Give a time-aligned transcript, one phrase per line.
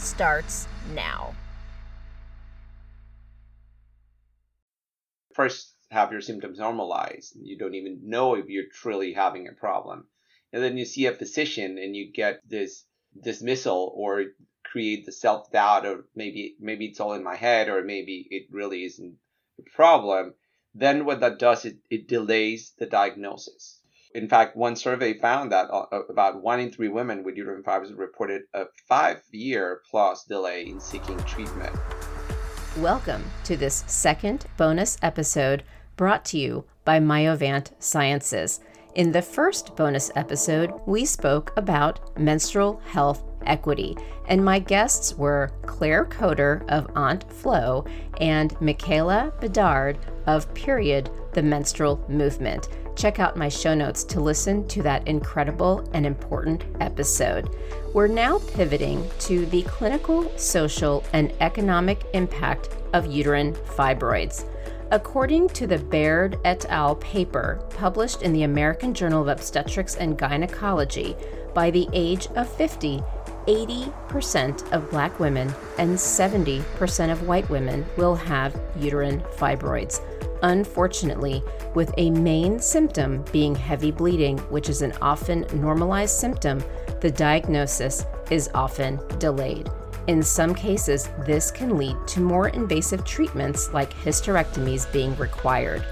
[0.00, 1.34] starts now.
[5.40, 7.34] first have your symptoms normalized.
[7.40, 10.06] You don't even know if you're truly having a problem.
[10.52, 12.84] And then you see a physician and you get this
[13.22, 14.24] dismissal or
[14.64, 18.48] create the self doubt or maybe maybe it's all in my head or maybe it
[18.50, 19.16] really isn't
[19.58, 20.34] a problem.
[20.74, 23.79] Then what that does is it delays the diagnosis.
[24.12, 27.96] In fact, one survey found that uh, about one in three women with uterine fibroids
[27.96, 31.72] reported a five year plus delay in seeking treatment.
[32.78, 35.62] Welcome to this second bonus episode
[35.94, 38.58] brought to you by Myovant Sciences.
[38.96, 45.52] In the first bonus episode, we spoke about menstrual health equity, and my guests were
[45.66, 47.84] Claire Coder of Aunt Flo
[48.20, 52.68] and Michaela Bedard of Period, the Menstrual Movement.
[53.00, 57.48] Check out my show notes to listen to that incredible and important episode.
[57.94, 64.44] We're now pivoting to the clinical, social, and economic impact of uterine fibroids.
[64.90, 66.96] According to the Baird et al.
[66.96, 71.16] paper published in the American Journal of Obstetrics and Gynecology,
[71.54, 73.02] by the age of 50,
[73.46, 80.02] 80% of black women and 70% of white women will have uterine fibroids.
[80.42, 81.42] Unfortunately,
[81.74, 86.62] with a main symptom being heavy bleeding, which is an often normalized symptom,
[87.00, 89.68] the diagnosis is often delayed.
[90.06, 95.84] In some cases, this can lead to more invasive treatments like hysterectomies being required.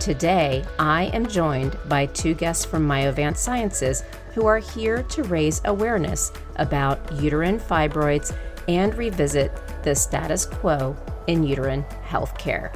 [0.00, 4.02] Today, I am joined by two guests from Myovant Sciences
[4.34, 8.36] who are here to raise awareness about uterine fibroids
[8.68, 9.52] and revisit
[9.82, 10.96] the status quo
[11.26, 12.74] in uterine healthcare.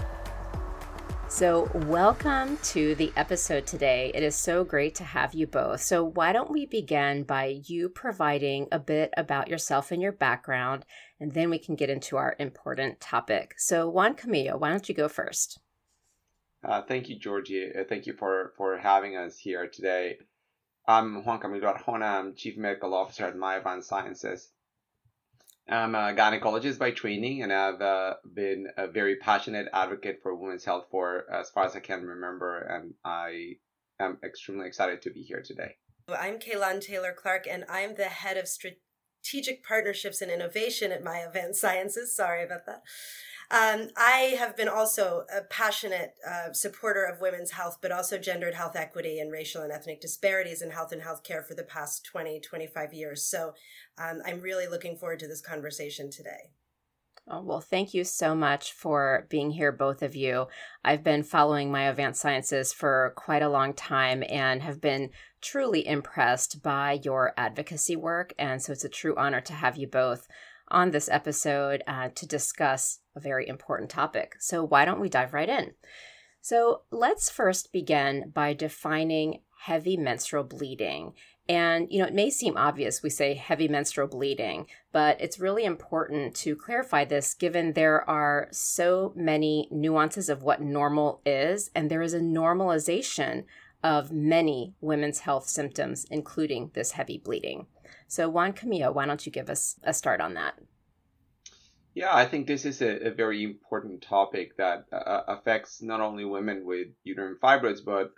[1.30, 4.10] So, welcome to the episode today.
[4.14, 5.82] It is so great to have you both.
[5.82, 10.86] So, why don't we begin by you providing a bit about yourself and your background,
[11.20, 13.54] and then we can get into our important topic.
[13.58, 15.60] So, Juan Camilo, why don't you go first?
[16.64, 17.72] Uh, thank you, Georgie.
[17.78, 20.16] Uh, thank you for, for having us here today.
[20.86, 22.18] I'm Juan Camilo Arjona.
[22.20, 24.48] I'm Chief Medical Officer at Myovant Sciences.
[25.70, 30.64] I'm a gynecologist by training, and I've uh, been a very passionate advocate for women's
[30.64, 33.56] health for as far as I can remember, and I
[34.00, 35.76] am extremely excited to be here today.
[36.08, 41.54] I'm Kalahn Taylor Clark, and I'm the head of strategic partnerships and innovation at Myovant
[41.54, 42.16] Sciences.
[42.16, 42.82] Sorry about that.
[43.50, 48.54] Um, I have been also a passionate uh, supporter of women's health, but also gendered
[48.54, 52.40] health equity and racial and ethnic disparities in health and healthcare for the past 20,
[52.40, 53.24] 25 years.
[53.24, 53.54] So
[53.96, 56.50] um, I'm really looking forward to this conversation today.
[57.30, 60.46] Oh, well, thank you so much for being here, both of you.
[60.82, 65.10] I've been following Myovant Sciences for quite a long time and have been
[65.42, 68.32] truly impressed by your advocacy work.
[68.38, 70.26] And so it's a true honor to have you both
[70.70, 74.36] on this episode uh, to discuss a very important topic.
[74.38, 75.72] So, why don't we dive right in?
[76.40, 81.12] So, let's first begin by defining heavy menstrual bleeding.
[81.48, 85.64] And, you know, it may seem obvious we say heavy menstrual bleeding, but it's really
[85.64, 91.90] important to clarify this given there are so many nuances of what normal is, and
[91.90, 93.44] there is a normalization
[93.82, 97.66] of many women's health symptoms, including this heavy bleeding.
[98.06, 100.54] So, Juan Camilo, why don't you give us a start on that?
[101.98, 106.24] Yeah, I think this is a, a very important topic that uh, affects not only
[106.24, 108.12] women with uterine fibroids, but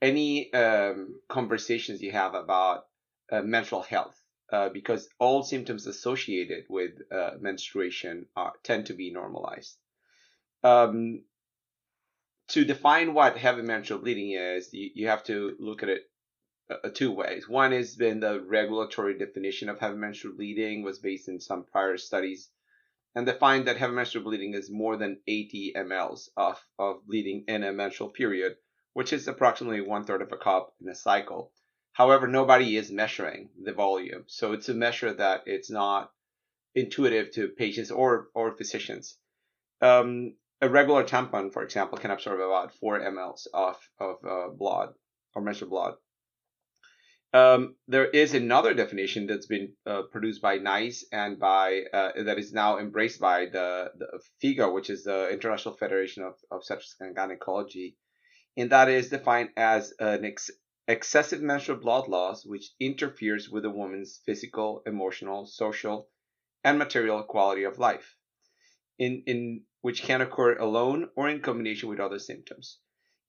[0.00, 2.86] any um, conversations you have about
[3.30, 4.18] uh, menstrual health,
[4.50, 9.76] uh, because all symptoms associated with uh, menstruation are, tend to be normalized.
[10.64, 11.20] Um,
[12.48, 16.10] to define what heavy menstrual bleeding is, you, you have to look at it
[16.70, 17.46] uh, two ways.
[17.46, 21.98] One has been the regulatory definition of heavy menstrual bleeding was based in some prior
[21.98, 22.48] studies
[23.18, 27.42] and they find that heavy menstrual bleeding is more than 80 mLs of, of bleeding
[27.48, 28.54] in a menstrual period,
[28.92, 31.50] which is approximately one third of a cup in a cycle.
[31.90, 34.22] However, nobody is measuring the volume.
[34.28, 36.12] So it's a measure that it's not
[36.76, 39.18] intuitive to patients or, or physicians.
[39.80, 44.90] Um, a regular tampon, for example, can absorb about 4 mLs of, of uh, blood
[45.34, 45.94] or menstrual blood.
[47.34, 52.38] Um, there is another definition that's been uh, produced by NICE and by uh, that
[52.38, 56.96] is now embraced by the, the FIGO, which is the International Federation of, of Obstetrics
[57.00, 57.98] and Gynecology,
[58.56, 60.50] and that is defined as an ex-
[60.86, 66.08] excessive menstrual blood loss which interferes with a woman's physical, emotional, social,
[66.64, 68.16] and material quality of life,
[68.98, 72.78] in in which can occur alone or in combination with other symptoms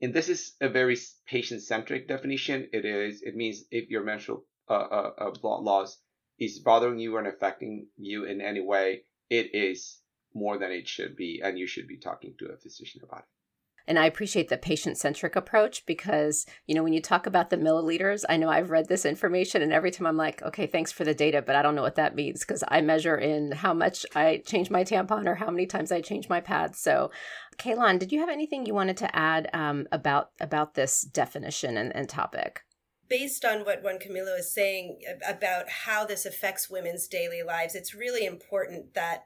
[0.01, 0.97] and this is a very
[1.27, 2.69] patient-centric definition.
[2.71, 5.97] It is it means if your menstrual uh, uh, uh, loss
[6.37, 9.99] is bothering you and affecting you in any way, it is
[10.33, 13.38] more than it should be, and you should be talking to a physician about it.
[13.89, 17.57] And I appreciate the patient centric approach because, you know, when you talk about the
[17.57, 21.03] milliliters, I know I've read this information and every time I'm like, okay, thanks for
[21.03, 24.06] the data, but I don't know what that means because I measure in how much
[24.15, 26.80] I change my tampon or how many times I change my pads.
[26.80, 27.09] So,
[27.57, 31.94] Kalahn, did you have anything you wanted to add um, about about this definition and,
[31.95, 32.62] and topic?
[33.09, 37.95] based on what Juan Camilo is saying about how this affects women's daily lives, it's
[37.95, 39.24] really important that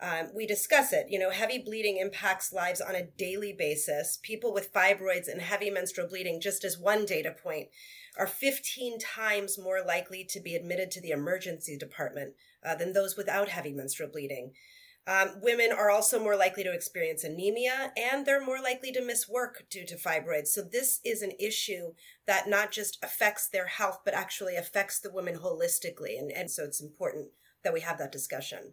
[0.00, 1.06] um, we discuss it.
[1.08, 4.18] You know, heavy bleeding impacts lives on a daily basis.
[4.22, 7.68] People with fibroids and heavy menstrual bleeding, just as one data point,
[8.16, 12.34] are 15 times more likely to be admitted to the emergency department
[12.64, 14.52] uh, than those without heavy menstrual bleeding.
[15.06, 19.26] Um, women are also more likely to experience anemia and they're more likely to miss
[19.26, 20.48] work due to fibroids.
[20.48, 21.94] So, this is an issue
[22.26, 26.18] that not just affects their health, but actually affects the woman holistically.
[26.18, 27.28] And, and so, it's important
[27.64, 28.72] that we have that discussion.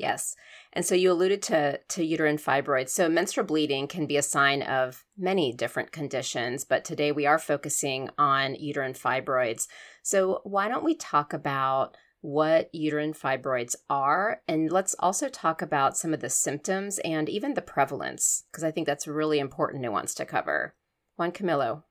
[0.00, 0.34] Yes.
[0.72, 2.88] And so you alluded to to uterine fibroids.
[2.88, 7.38] So menstrual bleeding can be a sign of many different conditions, but today we are
[7.38, 9.68] focusing on uterine fibroids.
[10.02, 15.96] So why don't we talk about what uterine fibroids are and let's also talk about
[15.96, 19.82] some of the symptoms and even the prevalence because I think that's a really important
[19.82, 20.74] nuance to cover.
[21.16, 21.82] Juan Camilo.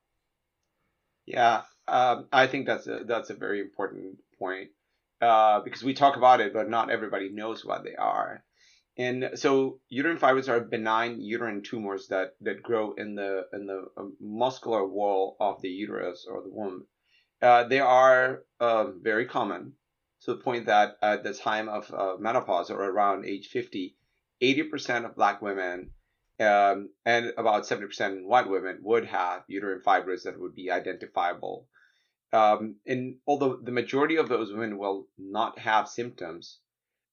[1.26, 4.70] Yeah, um, I think that's a that's a very important point
[5.20, 8.42] uh, because we talk about it, but not everybody knows what they are.
[8.96, 13.86] And so uterine fibroids are benign uterine tumors that, that grow in the in the
[13.96, 16.86] um, muscular wall of the uterus or the womb.
[17.40, 19.74] Uh, they are uh, very common
[20.22, 23.96] to the point that at the time of uh, menopause or around age 50,
[24.42, 25.92] 80% of black women
[26.38, 31.66] um, and about 70% in white women would have uterine fibroids that would be identifiable
[32.32, 36.58] um, and although the majority of those women will not have symptoms,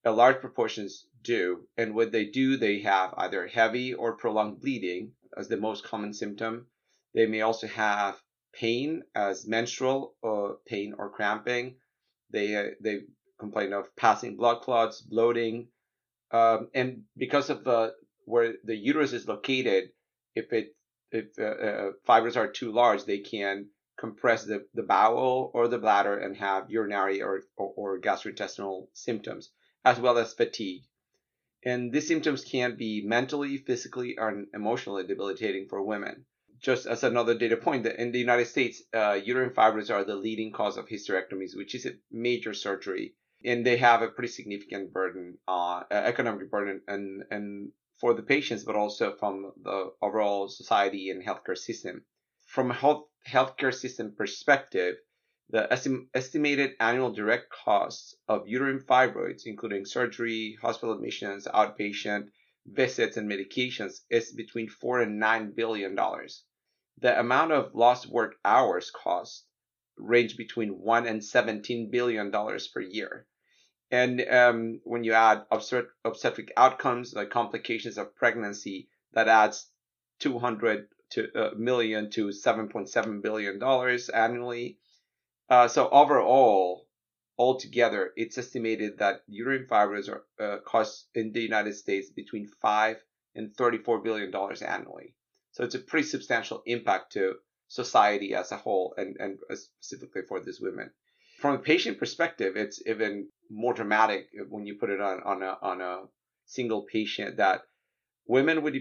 [0.05, 1.67] a large proportions do.
[1.77, 6.13] And when they do, they have either heavy or prolonged bleeding as the most common
[6.13, 6.67] symptom.
[7.13, 8.21] They may also have
[8.53, 11.75] pain as menstrual uh, pain or cramping.
[12.31, 13.01] They uh, they
[13.39, 15.67] complain of passing blood clots, bloating,
[16.31, 17.65] um, and because of
[18.25, 19.91] where the uterus is located,
[20.35, 20.75] if it
[21.11, 23.67] if uh, uh, fibroids are too large, they can
[23.97, 29.51] compress the, the bowel or the bladder and have urinary or, or, or gastrointestinal symptoms,
[29.83, 30.83] as well as fatigue.
[31.65, 36.25] And these symptoms can be mentally, physically, or emotionally debilitating for women.
[36.59, 40.15] Just as another data point, that in the United States, uh, uterine fibroids are the
[40.15, 44.91] leading cause of hysterectomies, which is a major surgery, and they have a pretty significant
[44.93, 51.09] burden, uh, economic burden, and and for the patients, but also from the overall society
[51.09, 52.05] and healthcare system.
[52.45, 54.95] From a health healthcare system perspective,
[55.49, 62.29] the estim- estimated annual direct costs of uterine fibroids, including surgery, hospital admissions, outpatient
[62.65, 66.43] visits, and medications, is between four and nine billion dollars.
[66.99, 69.45] The amount of lost work hours cost
[69.97, 73.27] range between one and seventeen billion dollars per year.
[73.91, 79.69] And um, when you add obstet- obstetric outcomes like complications of pregnancy, that adds
[80.19, 84.79] 200 to uh, million to 7.7 billion dollars annually.
[85.49, 86.87] Uh, so overall,
[87.37, 92.97] altogether, it's estimated that uterine fibroids are uh, cost in the United States between five
[93.35, 95.15] and 34 billion dollars annually.
[95.51, 97.35] So it's a pretty substantial impact to
[97.67, 100.91] society as a whole, and and specifically for these women.
[101.39, 105.57] From a patient perspective, it's even more dramatic when you put it on on a
[105.61, 106.03] on a
[106.45, 107.61] single patient that
[108.27, 108.75] women with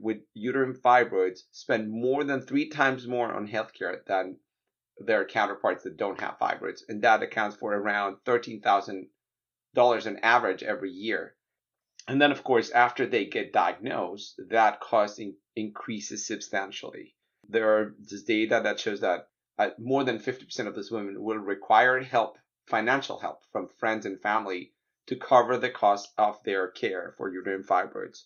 [0.00, 4.38] with uterine fibroids spend more than three times more on healthcare than
[4.98, 9.08] their counterparts that don't have fibroids, and that accounts for around thirteen thousand
[9.74, 11.34] dollars on average every year.
[12.06, 17.16] And then, of course, after they get diagnosed, that cost in- increases substantially.
[17.48, 21.38] There are this data that shows that uh, more than 50% of these women will
[21.38, 24.72] require help, financial help from friends and family
[25.06, 28.24] to cover the cost of their care for uterine fibroids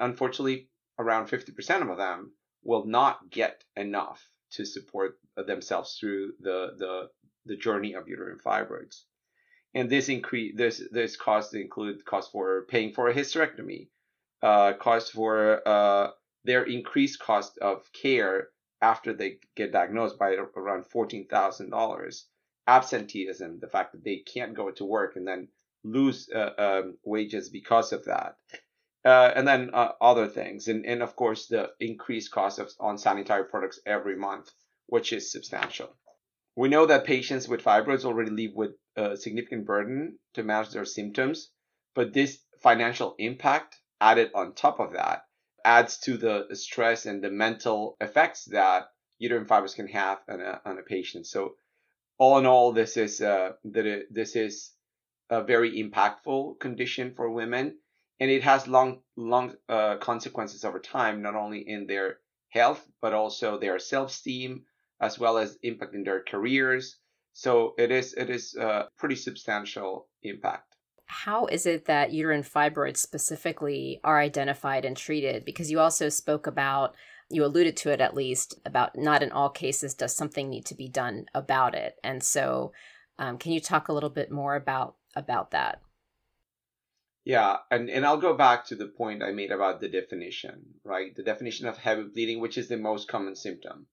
[0.00, 7.08] unfortunately, around 50% of them will not get enough to support themselves through the, the,
[7.46, 9.02] the journey of uterine fibroids.
[9.74, 13.88] And this increase, this, this costs include cost for paying for a hysterectomy,
[14.42, 16.10] uh, cost for, uh,
[16.44, 18.48] their increased cost of care
[18.80, 22.22] after they get diagnosed by around $14,000.
[22.66, 25.48] Absenteeism, the fact that they can't go to work and then
[25.84, 28.36] lose uh, um, wages because of that.
[29.04, 30.68] Uh, and then uh, other things.
[30.68, 34.50] And, and of course, the increased cost of, on sanitary products every month,
[34.86, 35.88] which is substantial.
[36.54, 40.84] We know that patients with fibroids already live with a significant burden to manage their
[40.84, 41.50] symptoms,
[41.94, 45.22] but this financial impact added on top of that
[45.64, 48.88] adds to the stress and the mental effects that
[49.18, 51.26] uterine fibroids can have on a, on a patient.
[51.26, 51.54] So
[52.18, 54.72] all in all, this is uh, that this is
[55.28, 57.78] a very impactful condition for women,
[58.20, 62.18] and it has long long uh, consequences over time, not only in their
[62.50, 64.64] health but also their self esteem,
[65.00, 66.96] as well as impacting their careers.
[67.32, 70.70] So it is it is a pretty substantial impact
[71.10, 75.44] how is it that uterine fibroids specifically are identified and treated?
[75.44, 76.94] Because you also spoke about,
[77.28, 80.74] you alluded to it at least, about not in all cases does something need to
[80.74, 81.96] be done about it.
[82.04, 82.72] And so,
[83.18, 85.82] um, can you talk a little bit more about about that?
[87.30, 91.14] Yeah, and, and I'll go back to the point I made about the definition, right?
[91.14, 93.86] The definition of heavy bleeding, which is the most common symptom,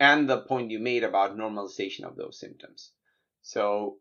[0.00, 2.90] and the point you made about normalization of those symptoms.
[3.42, 3.98] So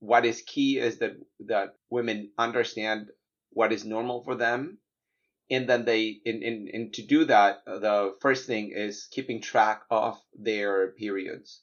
[0.00, 1.12] what is key is that
[1.46, 3.10] that women understand
[3.50, 4.78] what is normal for them
[5.48, 9.82] and then they in, in, in to do that the first thing is keeping track
[9.88, 11.62] of their periods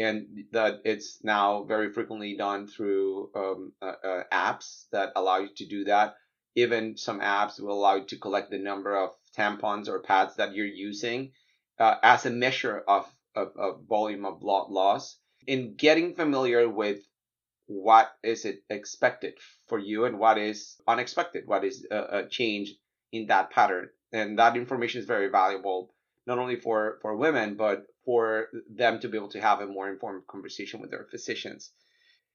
[0.00, 5.50] and that it's now very frequently done through um, uh, uh, apps that allow you
[5.56, 6.14] to do that
[6.54, 10.54] even some apps will allow you to collect the number of tampons or pads that
[10.54, 11.32] you're using
[11.78, 17.00] uh, as a measure of, of, of volume of blood loss in getting familiar with
[17.66, 19.34] what is it expected
[19.68, 22.74] for you and what is unexpected, what is a, a change
[23.12, 23.88] in that pattern.
[24.12, 25.94] And that information is very valuable,
[26.26, 29.90] not only for, for women, but for them to be able to have a more
[29.90, 31.72] informed conversation with their physicians.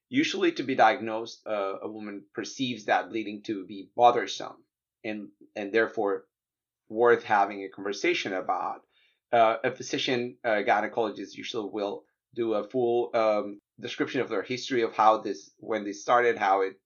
[0.08, 4.56] Usually, to be diagnosed, uh, a woman perceives that bleeding to be bothersome
[5.04, 6.24] and, and therefore
[6.88, 8.82] worth having a conversation about.
[9.32, 14.82] Uh, a physician, a gynecologist, usually will do a full um, description of their history
[14.82, 16.78] of how this when they started, how it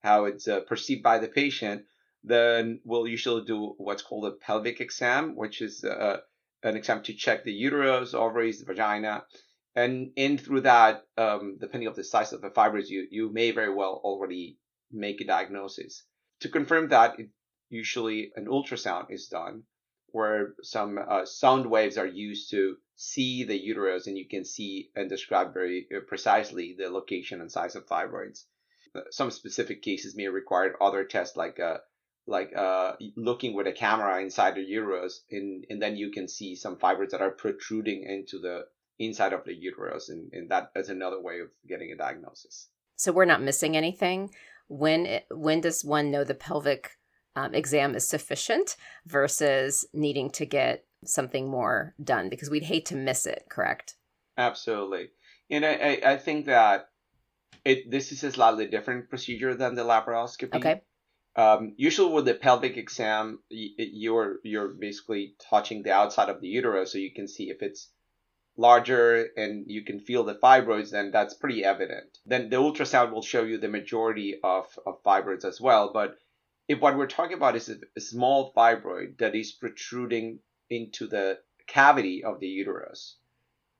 [0.00, 1.84] how it's uh, perceived by the patient.
[2.22, 6.18] Then we'll usually do what's called a pelvic exam, which is uh,
[6.62, 9.24] an exam to check the uterus, ovaries, the vagina,
[9.74, 13.50] and in through that, um, depending on the size of the fibroids, you you may
[13.52, 14.58] very well already
[14.90, 16.04] make a diagnosis.
[16.40, 17.28] To confirm that, it,
[17.68, 19.62] usually an ultrasound is done,
[20.08, 24.90] where some uh, sound waves are used to see the uterus and you can see
[24.94, 28.44] and describe very uh, precisely the location and size of fibroids.
[28.94, 31.78] Uh, some specific cases may require other tests like uh,
[32.30, 36.54] like uh, looking with a camera inside the uterus and, and then you can see
[36.54, 38.66] some fibroids that are protruding into the
[38.98, 42.68] inside of the uterus and, and that is another way of getting a diagnosis.
[42.96, 44.30] So we're not missing anything.
[44.68, 46.92] When it, when does one know the pelvic
[47.34, 52.96] um, exam is sufficient versus needing to get something more done because we'd hate to
[52.96, 53.94] miss it, correct?
[54.36, 55.10] Absolutely.
[55.50, 56.90] And I, I, think that
[57.64, 60.54] it this is a slightly different procedure than the laparoscopy.
[60.54, 60.82] Okay.
[61.36, 66.92] Um, usually with the pelvic exam, you're you're basically touching the outside of the uterus,
[66.92, 67.88] so you can see if it's
[68.56, 72.18] larger and you can feel the fibroids, then that's pretty evident.
[72.26, 75.92] Then the ultrasound will show you the majority of, of fibroids as well.
[75.92, 76.18] But
[76.68, 81.38] if what we're talking about is a, a small fibroid that is protruding into the
[81.66, 83.16] cavity of the uterus.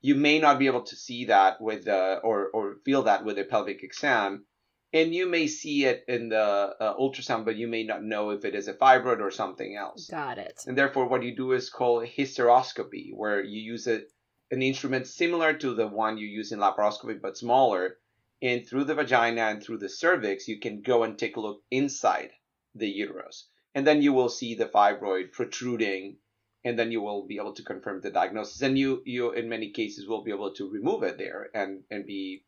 [0.00, 3.38] You may not be able to see that with the, or, or feel that with
[3.38, 4.46] a pelvic exam.
[4.92, 8.44] And you may see it in the uh, ultrasound, but you may not know if
[8.44, 10.08] it is a fibroid or something else.
[10.08, 10.64] Got it.
[10.66, 14.02] And therefore, what you do is called hysteroscopy, where you use a,
[14.50, 17.98] an instrument similar to the one you use in laparoscopy, but smaller.
[18.42, 21.62] And through the vagina and through the cervix, you can go and take a look
[21.70, 22.30] inside
[22.74, 23.48] the uterus.
[23.74, 26.16] And then you will see the fibroid protruding
[26.64, 29.70] and then you will be able to confirm the diagnosis and you you in many
[29.70, 32.44] cases will be able to remove it there and and be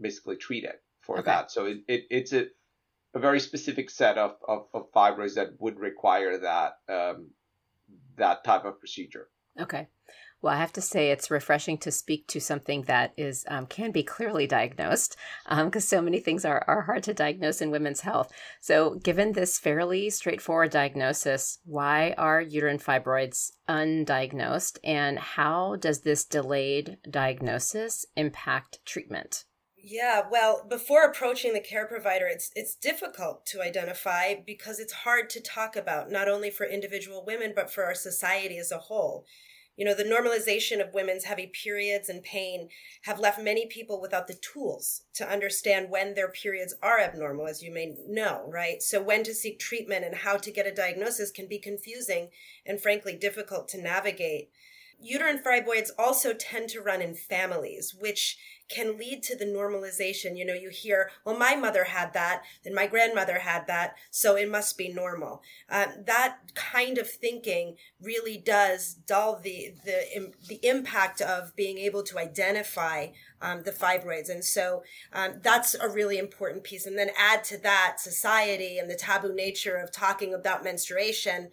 [0.00, 1.30] basically treated for okay.
[1.30, 2.46] that so it, it it's a,
[3.14, 7.30] a very specific set of, of, of fibroids that would require that um,
[8.16, 9.28] that type of procedure
[9.60, 9.88] okay
[10.44, 13.92] Well, I have to say it's refreshing to speak to something that is um, can
[13.92, 15.16] be clearly diagnosed
[15.48, 18.30] because um, so many things are, are hard to diagnose in women's health.
[18.60, 26.26] So, given this fairly straightforward diagnosis, why are uterine fibroids undiagnosed, and how does this
[26.26, 29.46] delayed diagnosis impact treatment?
[29.86, 35.28] Yeah, well, before approaching the care provider, it's it's difficult to identify because it's hard
[35.30, 39.26] to talk about not only for individual women but for our society as a whole.
[39.76, 42.70] You know, the normalization of women's heavy periods and pain
[43.02, 47.62] have left many people without the tools to understand when their periods are abnormal, as
[47.62, 48.80] you may know, right?
[48.82, 52.30] So, when to seek treatment and how to get a diagnosis can be confusing
[52.64, 54.48] and frankly difficult to navigate.
[55.00, 60.36] Uterine fibroids also tend to run in families, which can lead to the normalization.
[60.36, 64.36] You know, you hear, well, my mother had that, and my grandmother had that, so
[64.36, 65.42] it must be normal.
[65.68, 72.02] Uh, that kind of thinking really does dull the the the impact of being able
[72.04, 73.08] to identify
[73.40, 76.86] um, the fibroids, and so um, that's a really important piece.
[76.86, 81.50] And then add to that society and the taboo nature of talking about menstruation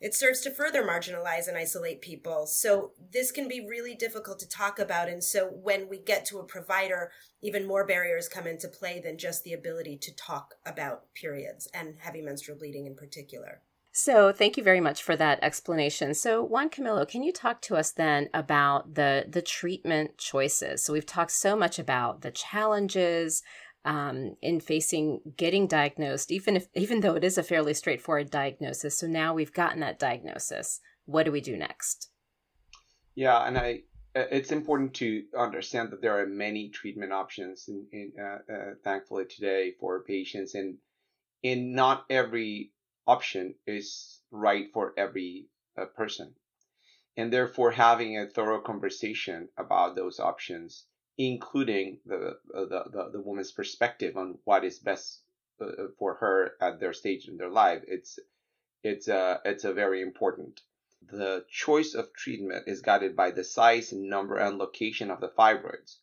[0.00, 2.46] it serves to further marginalize and isolate people.
[2.46, 5.08] So this can be really difficult to talk about.
[5.08, 7.10] And so when we get to a provider,
[7.42, 11.96] even more barriers come into play than just the ability to talk about periods and
[11.98, 13.62] heavy menstrual bleeding in particular.
[13.92, 16.14] So, thank you very much for that explanation.
[16.14, 20.84] So, Juan Camilo, can you talk to us then about the the treatment choices?
[20.84, 23.42] So, we've talked so much about the challenges,
[23.84, 28.98] um, in facing getting diagnosed, even if even though it is a fairly straightforward diagnosis.
[28.98, 30.80] So now we've gotten that diagnosis.
[31.06, 32.10] What do we do next?
[33.14, 33.82] Yeah, and I
[34.14, 38.74] uh, it's important to understand that there are many treatment options, in, in uh, uh,
[38.82, 40.76] thankfully today for patients, and
[41.42, 42.72] and not every
[43.06, 45.46] option is right for every
[45.80, 46.34] uh, person,
[47.16, 50.86] and therefore having a thorough conversation about those options
[51.20, 55.20] including the, the, the, the woman's perspective on what is best
[55.60, 55.66] uh,
[55.98, 57.82] for her at their stage in their life.
[57.86, 58.18] It's,
[58.82, 60.62] it's, uh, it's a very important.
[61.12, 65.96] The choice of treatment is guided by the size, number, and location of the fibroids.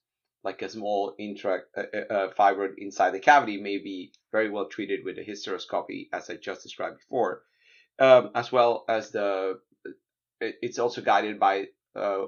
[0.43, 4.69] Like a small intra uh, uh, uh, fibroid inside the cavity may be very well
[4.69, 7.41] treated with a hysteroscopy, as I just described before,
[7.97, 9.59] um, as well as the.
[10.39, 12.27] It's also guided by uh,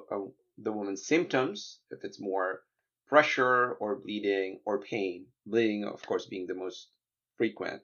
[0.58, 1.80] the woman's symptoms.
[1.92, 2.62] If it's more
[3.10, 6.90] pressure or bleeding or pain, bleeding, of course, being the most
[7.38, 7.82] frequent.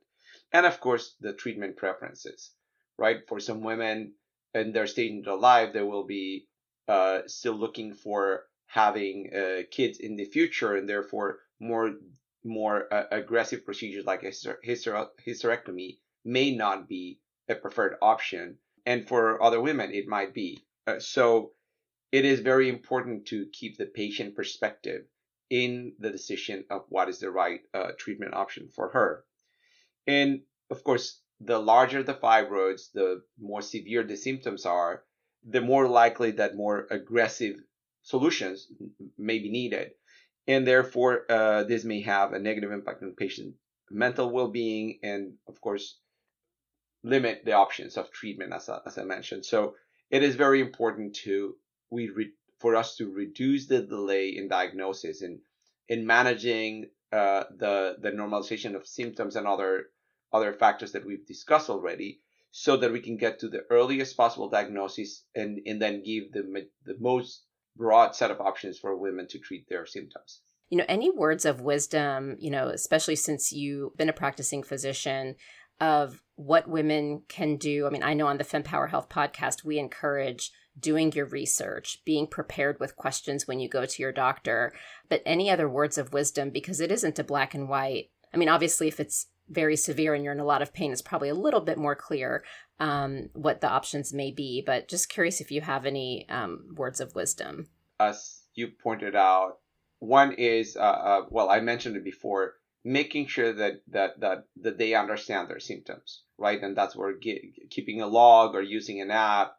[0.54, 2.52] And of course, the treatment preferences,
[2.98, 3.28] right?
[3.28, 4.14] For some women
[4.54, 6.48] in their stage in their life, they will be
[6.88, 11.96] uh, still looking for having uh, kids in the future and therefore more
[12.44, 18.58] more uh, aggressive procedures like hyster- hyster- hysterectomy may not be a preferred option.
[18.86, 20.64] And for other women, it might be.
[20.86, 21.54] Uh, so
[22.12, 25.06] it is very important to keep the patient perspective
[25.50, 29.24] in the decision of what is the right uh, treatment option for her.
[30.08, 35.04] And of course, the larger the fibroids, the more severe the symptoms are,
[35.48, 37.58] the more likely that more aggressive
[38.02, 38.68] solutions
[39.18, 39.92] may be needed.
[40.48, 43.56] And therefore, uh, this may have a negative impact on patient
[43.92, 46.00] mental well-being and, of course,
[47.04, 49.46] limit the options of treatment, as I, as I mentioned.
[49.46, 49.76] So
[50.10, 51.56] it is very important to
[51.90, 55.39] we re- for us to reduce the delay in diagnosis and
[55.88, 59.86] in managing uh, the the normalization of symptoms and other
[60.34, 64.50] other factors that we've discussed already, so that we can get to the earliest possible
[64.50, 67.44] diagnosis and and then give the the most
[67.76, 70.41] broad set of options for women to treat their symptoms.
[70.70, 75.36] You know, any words of wisdom, you know, especially since you've been a practicing physician,
[75.80, 77.86] of what women can do.
[77.86, 82.28] I mean, I know on the FemPower Health podcast, we encourage doing your research, being
[82.28, 84.74] prepared with questions when you go to your doctor,
[85.10, 88.10] but any other words of wisdom because it isn't a black and white.
[88.34, 91.02] I mean, obviously, if it's very severe and you're in a lot of pain, it's
[91.02, 92.44] probably a little bit more clear
[92.80, 94.62] um, what the options may be.
[94.66, 97.68] But just curious if you have any um, words of wisdom.
[98.00, 99.60] As you pointed out,
[100.00, 104.78] one is uh, uh, well, I mentioned it before, making sure that that that that
[104.78, 106.62] they understand their symptoms, right?
[106.62, 109.58] And that's where get, keeping a log or using an app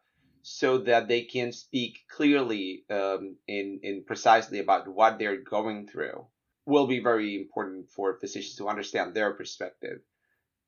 [0.49, 6.25] so that they can speak clearly um, in, in precisely about what they're going through
[6.65, 9.99] will be very important for physicians to understand their perspective.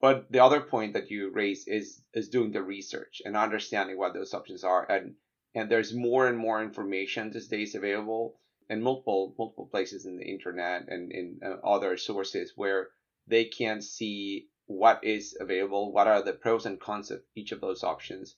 [0.01, 4.13] But the other point that you raise is is doing the research and understanding what
[4.13, 4.85] those options are.
[4.91, 5.15] And
[5.55, 8.37] and there's more and more information these days available
[8.69, 12.89] in multiple multiple places in the internet and in uh, other sources where
[13.27, 17.61] they can see what is available, what are the pros and cons of each of
[17.61, 18.35] those options,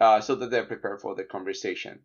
[0.00, 2.00] uh, so that they're prepared for the conversation.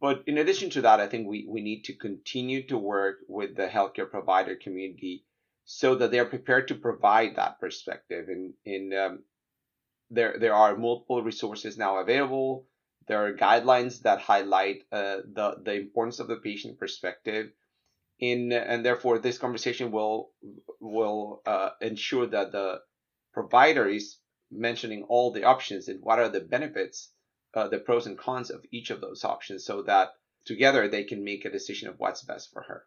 [0.00, 3.56] But in addition to that, I think we, we need to continue to work with
[3.56, 5.24] the healthcare provider community
[5.64, 8.28] so that they're prepared to provide that perspective.
[8.28, 9.24] And in um,
[10.10, 12.66] there there are multiple resources now available.
[13.06, 17.52] There are guidelines that highlight uh, the the importance of the patient perspective.
[18.18, 20.30] In and therefore, this conversation will
[20.80, 22.80] will uh, ensure that the
[23.32, 24.18] provider is
[24.54, 27.10] mentioning all the options and what are the benefits,
[27.54, 30.10] uh, the pros and cons of each of those options, so that
[30.44, 32.86] together they can make a decision of what's best for her.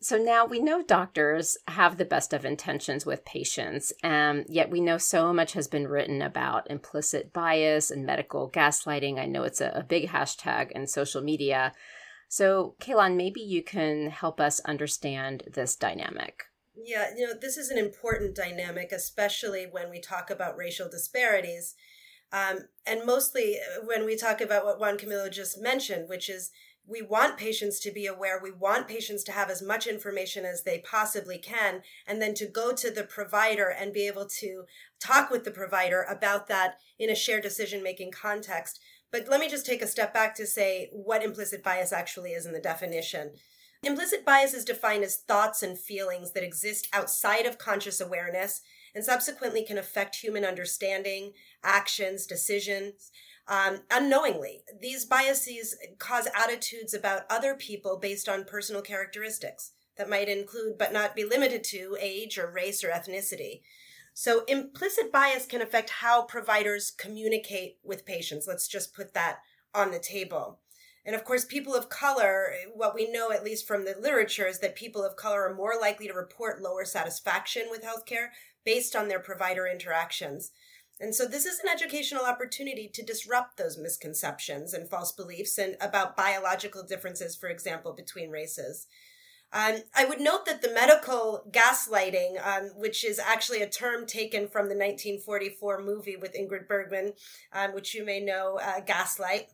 [0.00, 4.80] So now we know doctors have the best of intentions with patients, and yet we
[4.80, 9.18] know so much has been written about implicit bias and medical gaslighting.
[9.18, 11.72] I know it's a, a big hashtag in social media.
[12.28, 16.42] So, Kalahn, maybe you can help us understand this dynamic.
[16.76, 21.74] Yeah, you know, this is an important dynamic, especially when we talk about racial disparities.
[22.32, 26.50] Um, and mostly uh, when we talk about what Juan Camilo just mentioned, which is
[26.86, 28.40] we want patients to be aware.
[28.42, 32.46] We want patients to have as much information as they possibly can, and then to
[32.46, 34.64] go to the provider and be able to
[35.00, 38.80] talk with the provider about that in a shared decision making context.
[39.12, 42.46] But let me just take a step back to say what implicit bias actually is
[42.46, 43.30] in the definition.
[43.84, 48.62] Implicit bias is defined as thoughts and feelings that exist outside of conscious awareness
[48.94, 53.12] and subsequently can affect human understanding, actions, decisions,
[53.46, 54.62] um, unknowingly.
[54.80, 60.92] These biases cause attitudes about other people based on personal characteristics that might include, but
[60.92, 63.60] not be limited to, age or race or ethnicity.
[64.14, 68.46] So, implicit bias can affect how providers communicate with patients.
[68.46, 69.40] Let's just put that
[69.74, 70.60] on the table.
[71.06, 74.60] And of course, people of color, what we know, at least from the literature, is
[74.60, 78.28] that people of color are more likely to report lower satisfaction with healthcare
[78.64, 80.50] based on their provider interactions.
[81.00, 85.76] And so this is an educational opportunity to disrupt those misconceptions and false beliefs and
[85.80, 88.86] about biological differences, for example, between races.
[89.52, 94.48] Um, I would note that the medical gaslighting, um, which is actually a term taken
[94.48, 97.12] from the 1944 movie with Ingrid Bergman,
[97.52, 99.50] um, which you may know, uh, Gaslight,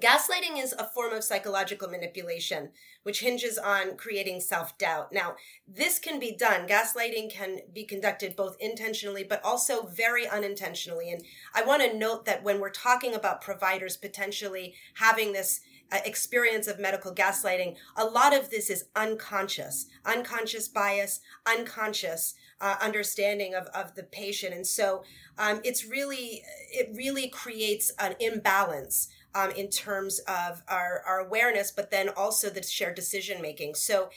[0.00, 2.70] Gaslighting is a form of psychological manipulation,
[3.02, 5.12] which hinges on creating self doubt.
[5.12, 6.68] Now, this can be done.
[6.68, 11.10] Gaslighting can be conducted both intentionally, but also very unintentionally.
[11.10, 11.22] And
[11.54, 16.66] I want to note that when we're talking about providers potentially having this uh, experience
[16.66, 23.66] of medical gaslighting, a lot of this is unconscious, unconscious bias, unconscious uh, understanding of,
[23.68, 24.54] of the patient.
[24.54, 25.02] And so
[25.38, 31.70] um, it's really, it really creates an imbalance um, in terms of our, our awareness,
[31.70, 33.74] but then also the shared decision making.
[33.74, 34.10] So,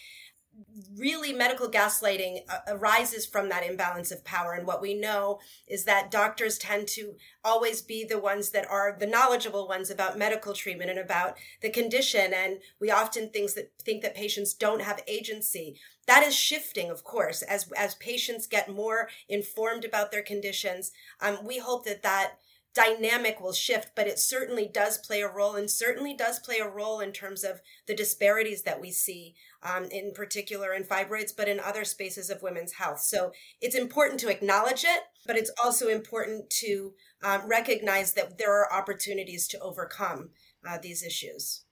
[0.97, 4.54] really, medical gaslighting uh, arises from that imbalance of power.
[4.54, 8.95] And what we know is that doctors tend to always be the ones that are
[9.00, 12.34] the knowledgeable ones about medical treatment and about the condition.
[12.34, 15.78] And we often think that think that patients don't have agency.
[16.08, 20.91] That is shifting, of course, as as patients get more informed about their conditions.
[21.21, 22.34] Um, we hope that that
[22.73, 26.69] dynamic will shift, but it certainly does play a role and certainly does play a
[26.69, 31.49] role in terms of the disparities that we see, um, in particular in fibroids, but
[31.49, 33.01] in other spaces of women's health.
[33.01, 38.53] So it's important to acknowledge it, but it's also important to um, recognize that there
[38.53, 40.29] are opportunities to overcome
[40.67, 41.63] uh, these issues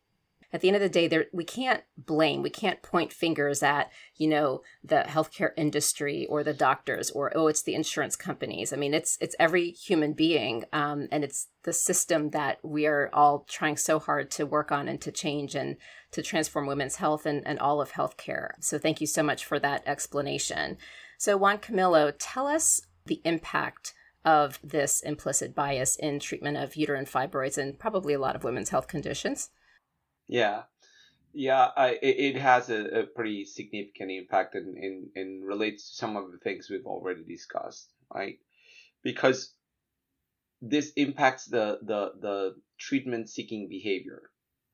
[0.52, 3.92] at the end of the day there we can't blame we can't point fingers at
[4.16, 8.74] you know the healthcare industry or the doctors or oh it's the insurance companies.
[8.74, 13.10] I mean it's it's every human being um, and it's the system that we are
[13.14, 15.78] all trying so hard to work on and to change and
[16.12, 18.52] to transform women's health and, and all of healthcare.
[18.60, 20.78] So thank you so much for that explanation.
[21.18, 23.94] So juan camilo tell us the impact
[24.26, 28.70] of this implicit bias in treatment of uterine fibroids and probably a lot of women's
[28.70, 29.50] health conditions
[30.30, 30.64] yeah,
[31.34, 36.32] yeah, I, it, has a, a pretty significant impact and, and relates to some of
[36.32, 38.38] the things we've already discussed, right?
[39.04, 39.54] Because
[40.62, 44.22] this impacts the, the, the treatment seeking behavior,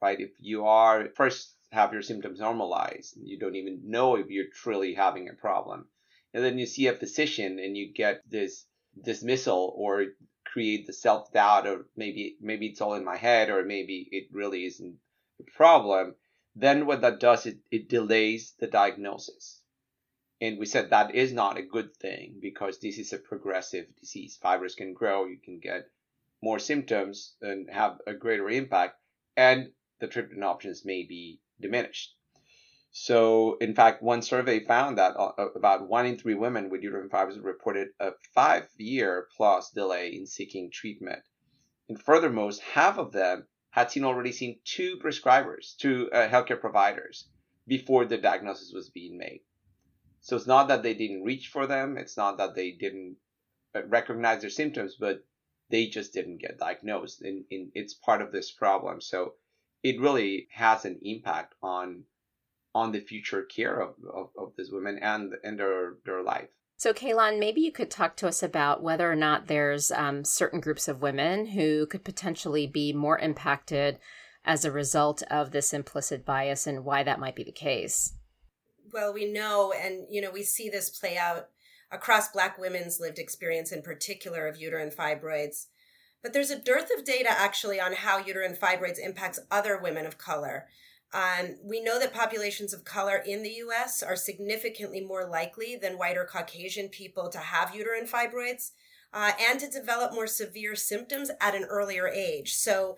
[0.02, 0.20] right?
[0.20, 4.94] If you are first have your symptoms normalized, you don't even know if you're truly
[4.94, 5.88] having a problem.
[6.34, 8.66] And then you see a physician and you get this
[9.02, 10.06] dismissal or
[10.46, 14.28] create the self doubt or maybe maybe it's all in my head or maybe it
[14.32, 14.96] really isn't
[15.44, 16.16] problem,
[16.56, 19.62] then what that does is it delays the diagnosis.
[20.42, 24.38] And we said that is not a good thing because this is a progressive disease.
[24.42, 25.90] Fibroids can grow, you can get
[26.42, 29.00] more symptoms and have a greater impact,
[29.36, 32.16] and the treatment options may be diminished.
[32.92, 36.84] So, in fact, one survey found that uh, uh, about one in three women with
[36.84, 41.24] uterine fibroids reported a five year plus delay in seeking treatment.
[41.90, 47.28] And furthermore, half of them had seen already seen two prescribers, two uh, healthcare providers
[47.68, 49.42] before the diagnosis was being made.
[50.22, 51.98] So it's not that they didn't reach for them.
[51.98, 53.18] It's not that they didn't
[53.76, 55.26] uh, recognize their symptoms, but
[55.70, 57.22] they just didn't get diagnosed.
[57.22, 59.02] And, and it's part of this problem.
[59.02, 59.34] So
[59.84, 62.06] it really has an impact on
[62.74, 66.50] on the future care of, of, of these women and and their their life.
[66.78, 70.60] So, Kalahn, maybe you could talk to us about whether or not there's um, certain
[70.60, 73.98] groups of women who could potentially be more impacted
[74.44, 78.14] as a result of this implicit bias and why that might be the case.
[78.94, 81.48] Well, we know, and you know, we see this play out
[81.92, 85.68] across Black women's lived experience, in particular of uterine fibroids.
[86.22, 90.18] But there's a dearth of data actually on how uterine fibroids impacts other women of
[90.18, 90.66] color.
[91.16, 95.98] Um, we know that populations of color in the US are significantly more likely than
[95.98, 98.72] white or Caucasian people to have uterine fibroids
[99.14, 102.54] uh, and to develop more severe symptoms at an earlier age.
[102.56, 102.98] So,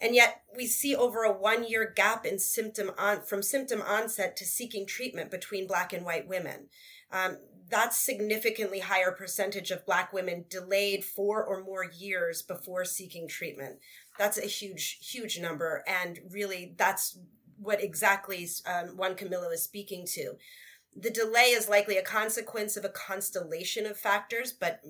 [0.00, 4.36] and yet we see over a one year gap in symptom on, from symptom onset
[4.36, 6.68] to seeking treatment between black and white women.
[7.10, 13.26] Um, that's significantly higher percentage of black women delayed four or more years before seeking
[13.26, 13.80] treatment.
[14.20, 15.82] That's a huge, huge number.
[15.88, 17.18] And really, that's
[17.60, 20.36] what exactly um, Juan Camilo is speaking to.
[20.94, 24.80] The delay is likely a consequence of a constellation of factors, but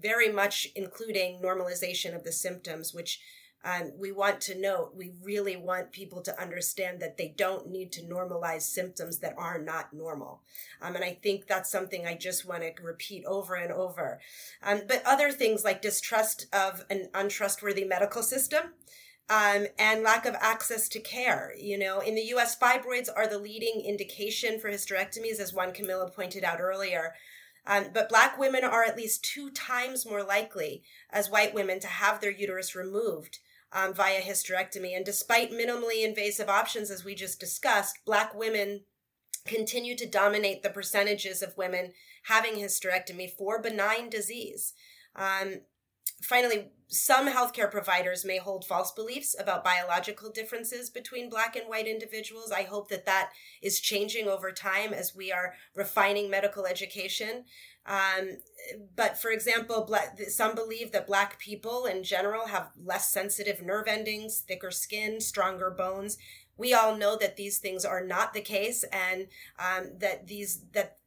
[0.00, 3.20] very much including normalization of the symptoms, which
[3.64, 4.92] um, we want to note.
[4.96, 9.58] We really want people to understand that they don't need to normalize symptoms that are
[9.58, 10.42] not normal.
[10.80, 14.20] Um, and I think that's something I just want to repeat over and over.
[14.62, 18.74] Um, but other things like distrust of an untrustworthy medical system
[19.28, 21.52] um, and lack of access to care.
[21.58, 26.12] You know, in the US, fibroids are the leading indication for hysterectomies, as Juan Camilo
[26.12, 27.14] pointed out earlier.
[27.66, 31.86] Um, but Black women are at least two times more likely as white women to
[31.86, 33.38] have their uterus removed
[33.72, 34.96] um, via hysterectomy.
[34.96, 38.80] And despite minimally invasive options, as we just discussed, Black women
[39.44, 41.92] continue to dominate the percentages of women
[42.24, 44.72] having hysterectomy for benign disease.
[45.16, 45.62] Um,
[46.22, 51.86] finally, some healthcare providers may hold false beliefs about biological differences between black and white
[51.86, 52.52] individuals.
[52.52, 53.30] I hope that that
[53.62, 57.44] is changing over time as we are refining medical education.
[57.86, 58.36] Um,
[58.94, 63.88] but for example, black, some believe that black people in general have less sensitive nerve
[63.88, 66.18] endings, thicker skin, stronger bones.
[66.56, 69.26] We all know that these things are not the case, and
[69.58, 70.98] um, that these that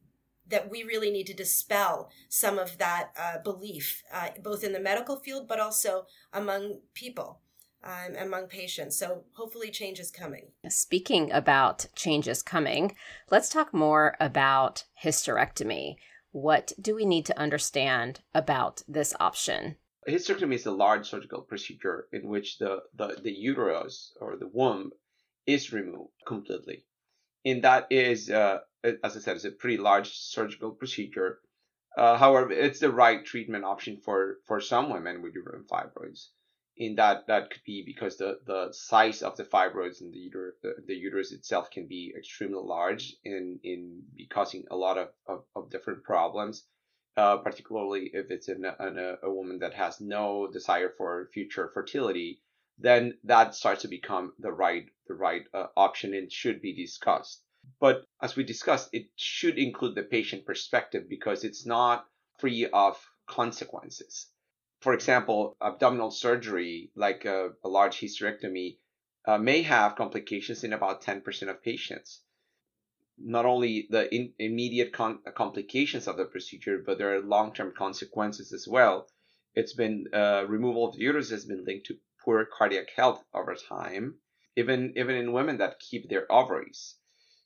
[0.48, 4.80] that we really need to dispel some of that uh, belief, uh, both in the
[4.80, 7.40] medical field, but also among people.
[7.84, 8.98] Um, among patients.
[8.98, 10.48] So hopefully, change is coming.
[10.68, 12.96] Speaking about changes coming,
[13.30, 15.94] let's talk more about hysterectomy.
[16.32, 19.76] What do we need to understand about this option?
[20.08, 24.90] Hysterectomy is a large surgical procedure in which the, the, the uterus or the womb
[25.46, 26.84] is removed completely.
[27.46, 28.58] And that is uh,
[29.02, 31.40] as I said, it's a pretty large surgical procedure.
[31.96, 36.28] Uh, however, it's the right treatment option for, for some women with uterine fibroids.
[36.76, 40.52] In that, that could be because the, the size of the fibroids in the, uter-
[40.62, 45.08] the, the uterus itself can be extremely large and in be causing a lot of,
[45.26, 46.64] of, of different problems.
[47.16, 51.30] Uh, particularly if it's in, a, in a, a, woman that has no desire for
[51.32, 52.42] future fertility,
[52.78, 57.42] then that starts to become the right the right uh, option and should be discussed.
[57.80, 62.06] But as we discussed, it should include the patient perspective because it's not
[62.38, 64.28] free of consequences.
[64.80, 68.78] For example, abdominal surgery, like a, a large hysterectomy,
[69.26, 72.22] uh, may have complications in about 10% of patients.
[73.18, 77.72] Not only the in, immediate con- complications of the procedure, but there are long term
[77.76, 79.08] consequences as well.
[79.54, 83.54] It's been uh, removal of the uterus has been linked to poor cardiac health over
[83.54, 84.18] time,
[84.56, 86.96] even even in women that keep their ovaries.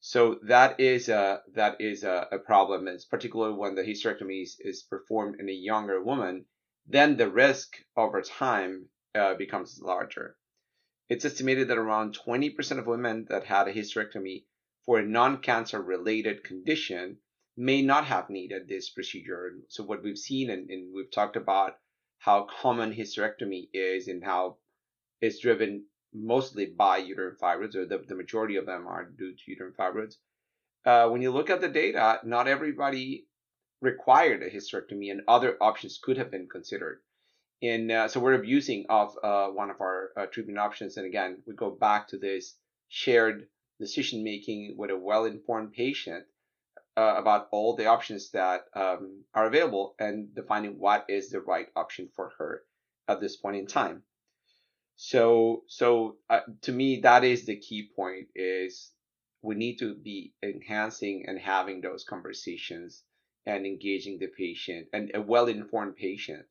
[0.01, 2.89] So that is a that is a, a problem.
[2.89, 6.47] It's particularly when the hysterectomy is, is, performed in a younger woman,
[6.87, 10.39] then the risk over time uh, becomes larger.
[11.11, 14.47] It's estimated that around 20% of women that had a hysterectomy
[14.87, 17.19] for a non-cancer related condition
[17.57, 19.59] may not have needed this procedure.
[19.69, 21.77] So what we've seen and, and we've talked about
[22.21, 24.60] how common hysterectomy is and how
[25.21, 29.43] it's driven mostly by uterine fibroids, or the, the majority of them are due to
[29.47, 30.17] uterine fibroids.
[30.85, 33.27] Uh, when you look at the data, not everybody
[33.81, 37.01] required a hysterectomy, and other options could have been considered.
[37.63, 40.97] And uh, so we're abusing of uh, one of our uh, treatment options.
[40.97, 42.57] And again, we go back to this
[42.89, 43.47] shared
[43.79, 46.25] decision making with a well informed patient
[46.97, 51.69] uh, about all the options that um, are available and defining what is the right
[51.77, 52.63] option for her
[53.09, 54.03] at this point in time.
[55.03, 58.91] So, so uh, to me, that is the key point is
[59.41, 63.03] we need to be enhancing and having those conversations
[63.47, 66.45] and engaging the patient and a well-informed patient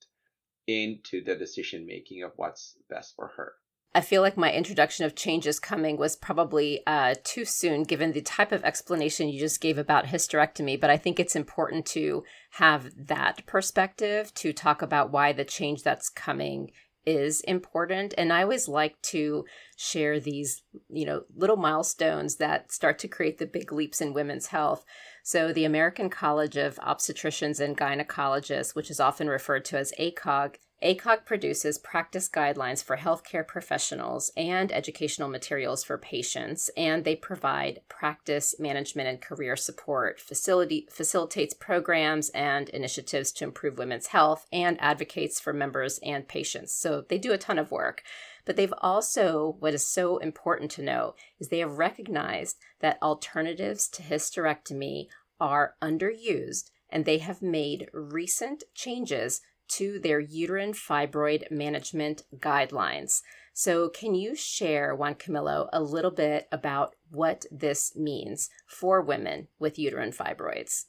[0.66, 3.54] into the decision making of what's best for her.
[3.94, 8.22] I feel like my introduction of changes coming was probably uh, too soon given the
[8.22, 12.90] type of explanation you just gave about hysterectomy, but I think it's important to have
[12.98, 16.72] that perspective to talk about why the change that's coming
[17.10, 19.44] is important and i always like to
[19.76, 24.48] share these you know little milestones that start to create the big leaps in women's
[24.48, 24.86] health
[25.30, 30.56] so the american college of obstetricians and gynecologists which is often referred to as acog
[30.82, 37.82] ACOG produces practice guidelines for healthcare professionals and educational materials for patients, and they provide
[37.90, 44.78] practice management and career support, facility, facilitates programs and initiatives to improve women's health, and
[44.80, 46.74] advocates for members and patients.
[46.74, 48.02] So they do a ton of work.
[48.46, 53.88] But they've also, what is so important to know, is they have recognized that alternatives
[53.90, 55.08] to hysterectomy
[55.40, 63.22] are underused and they have made recent changes to their uterine fibroid management guidelines.
[63.54, 69.48] So, can you share, Juan Camilo, a little bit about what this means for women
[69.60, 70.86] with uterine fibroids?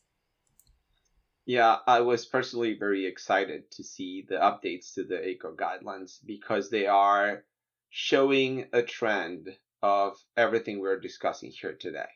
[1.47, 6.71] Yeah, I was personally very excited to see the updates to the ACOG guidelines because
[6.71, 7.45] they are
[7.89, 9.49] showing a trend
[9.83, 12.07] of everything we're discussing here today.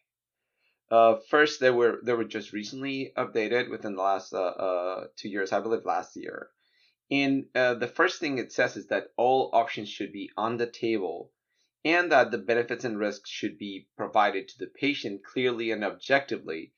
[0.90, 5.31] Uh, first, they were they were just recently updated within the last uh, uh, two
[5.31, 6.51] years, I believe last year.
[7.11, 10.66] And uh, the first thing it says is that all options should be on the
[10.66, 11.33] table,
[11.85, 16.75] and that the benefits and risks should be provided to the patient clearly and objectively,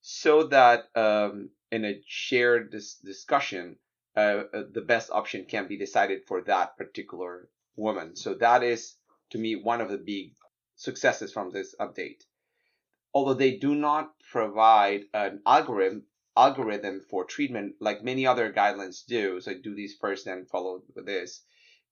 [0.00, 3.76] so that um, in a shared dis- discussion,
[4.16, 8.14] uh, uh the best option can be decided for that particular woman.
[8.14, 8.96] So that is,
[9.30, 10.34] to me, one of the big
[10.76, 12.22] successes from this update
[13.14, 16.04] although they do not provide an algorithm
[16.38, 19.40] algorithm for treatment like many other guidelines do.
[19.40, 21.42] So do these first, then follow this.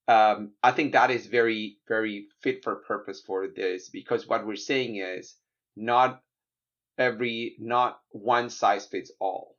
[0.07, 4.55] Um, I think that is very, very fit for purpose for this because what we're
[4.55, 5.35] saying is
[5.75, 6.23] not
[6.97, 9.57] every, not one size fits all.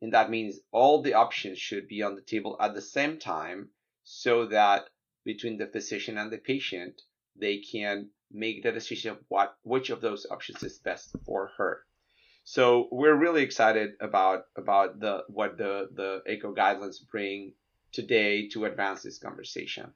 [0.00, 3.68] And that means all the options should be on the table at the same time
[4.04, 4.88] so that
[5.24, 7.02] between the physician and the patient,
[7.36, 11.84] they can make the decision of what which of those options is best for her.
[12.44, 17.54] So we're really excited about about the what the the ACOG guidelines bring
[17.92, 19.92] today to advance this conversation.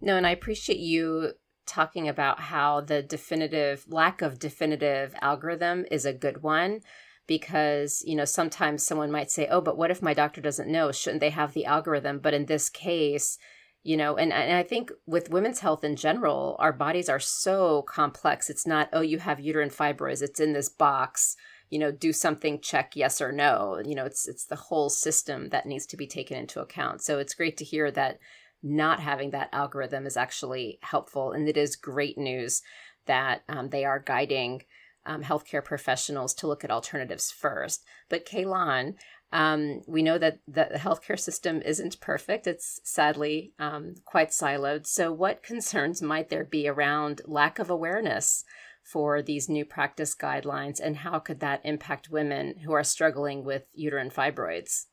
[0.00, 1.32] No, and I appreciate you
[1.66, 6.80] talking about how the definitive lack of definitive algorithm is a good one
[7.26, 10.90] because you know sometimes someone might say oh but what if my doctor doesn't know
[10.90, 13.38] shouldn't they have the algorithm but in this case
[13.82, 17.82] you know and, and i think with women's health in general our bodies are so
[17.82, 18.48] complex.
[18.48, 20.22] It's not oh you have uterine fibroids.
[20.22, 21.36] It's in this box.
[21.70, 23.80] You know do something check yes or no.
[23.84, 27.02] You know it's it's the whole system that needs to be taken into account.
[27.02, 28.18] So it's great to hear that
[28.62, 32.62] not having that algorithm is actually helpful and it is great news
[33.06, 34.62] that um, they are guiding
[35.04, 37.84] um, healthcare professionals to look at alternatives first.
[38.08, 38.94] But Kalahn,
[39.32, 42.46] um, we know that the healthcare system isn't perfect.
[42.46, 44.86] It's sadly um, quite siloed.
[44.86, 48.44] So, what concerns might there be around lack of awareness
[48.82, 53.62] for these new practice guidelines, and how could that impact women who are struggling with
[53.72, 54.86] uterine fibroids?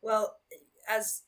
[0.00, 0.36] Well,
[0.88, 1.22] as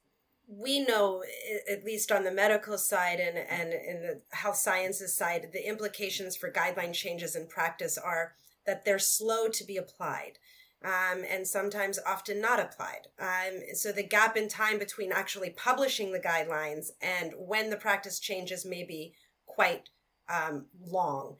[0.46, 1.22] we know,
[1.70, 6.34] at least on the medical side and, and in the health sciences side, the implications
[6.34, 10.38] for guideline changes in practice are that they're slow to be applied
[10.84, 13.08] um, and sometimes often not applied.
[13.18, 18.20] Um, so the gap in time between actually publishing the guidelines and when the practice
[18.20, 19.14] changes may be
[19.46, 19.88] quite
[20.28, 21.36] um, long.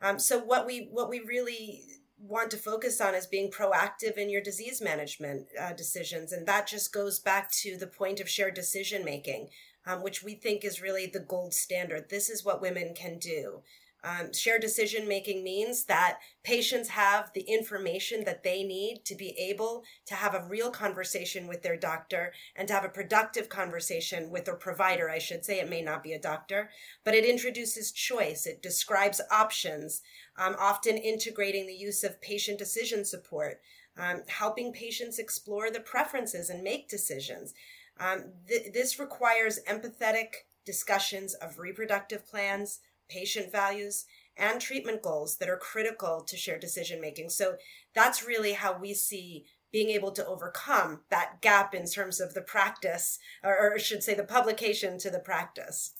[0.00, 1.82] Um, so what we what we really
[2.18, 6.66] want to focus on is being proactive in your disease management uh, decisions, and that
[6.66, 9.48] just goes back to the point of shared decision making,
[9.86, 12.08] um, which we think is really the gold standard.
[12.08, 13.62] This is what women can do.
[14.04, 19.30] Um, shared decision making means that patients have the information that they need to be
[19.36, 24.30] able to have a real conversation with their doctor and to have a productive conversation
[24.30, 25.10] with their provider.
[25.10, 26.70] I should say it may not be a doctor,
[27.04, 28.46] but it introduces choice.
[28.46, 30.02] It describes options,
[30.36, 33.60] um, often integrating the use of patient decision support,
[33.98, 37.54] um, helping patients explore the preferences and make decisions.
[37.98, 44.04] Um, th- this requires empathetic discussions of reproductive plans patient values,
[44.36, 47.30] and treatment goals that are critical to shared decision making.
[47.30, 47.56] So
[47.94, 52.42] that's really how we see being able to overcome that gap in terms of the
[52.42, 55.92] practice, or, or should say the publication to the practice.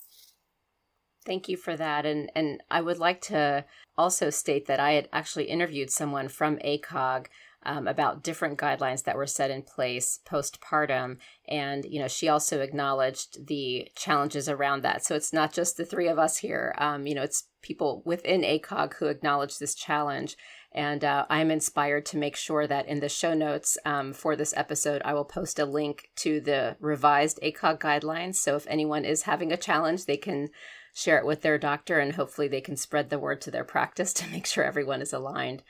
[1.25, 2.05] Thank you for that.
[2.05, 3.65] And and I would like to
[3.97, 7.25] also state that I had actually interviewed someone from ACOG
[7.67, 11.17] um, about different guidelines that were set in place postpartum.
[11.47, 15.05] And, you know, she also acknowledged the challenges around that.
[15.05, 16.73] So it's not just the three of us here.
[16.77, 20.37] Um, you know, it's people within ACOG who acknowledge this challenge.
[20.71, 24.53] And uh, I'm inspired to make sure that in the show notes um, for this
[24.55, 28.35] episode, I will post a link to the revised ACOG guidelines.
[28.35, 30.49] So if anyone is having a challenge, they can
[30.93, 34.13] share it with their doctor and hopefully they can spread the word to their practice
[34.13, 35.63] to make sure everyone is aligned.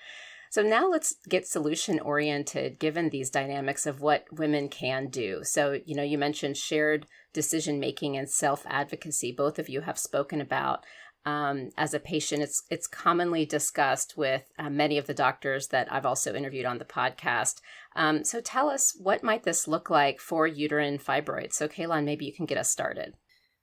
[0.50, 5.42] So now let's get solution oriented given these dynamics of what women can do.
[5.44, 9.32] So, you know, you mentioned shared decision making and self advocacy.
[9.32, 10.86] Both of you have spoken about.
[11.26, 15.92] Um, as a patient, it's it's commonly discussed with uh, many of the doctors that
[15.92, 17.60] I've also interviewed on the podcast.
[17.98, 21.54] Um, so tell us what might this look like for uterine fibroids.
[21.54, 23.16] So Kalahn, maybe you can get us started.